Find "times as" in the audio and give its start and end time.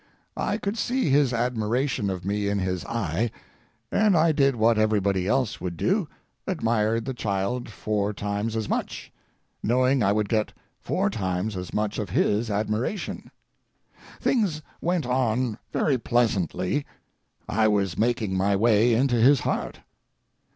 8.11-8.67, 11.11-11.71